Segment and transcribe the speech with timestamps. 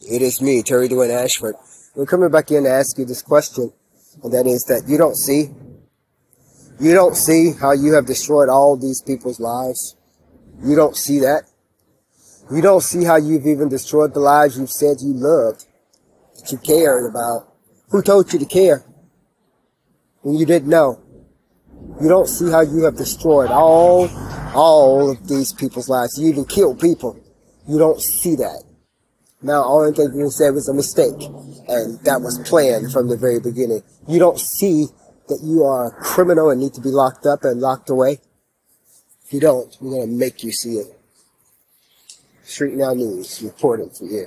[0.00, 1.56] It is me, Terry Dwayne Ashford.
[1.94, 3.70] We're coming back in to ask you this question,
[4.22, 5.50] and that is that you don't see,
[6.80, 9.96] you don't see how you have destroyed all these people's lives.
[10.64, 11.42] You don't see that.
[12.50, 15.66] You don't see how you've even destroyed the lives you've said you loved,
[16.36, 17.52] that you cared about.
[17.90, 18.84] Who told you to care
[20.22, 21.02] when you didn't know?
[22.00, 24.08] You don't see how you have destroyed all,
[24.54, 26.18] all of these people's lives.
[26.18, 27.18] You even killed people.
[27.68, 28.64] You don't see that.
[29.42, 31.20] Now, only thing you said was a mistake,
[31.68, 33.82] and that was planned from the very beginning.
[34.06, 34.86] You don't see
[35.28, 38.18] that you are a criminal and need to be locked up and locked away.
[39.24, 40.86] If you don't, we're gonna make you see it.
[42.54, 44.26] Tweet Station News reporting for you.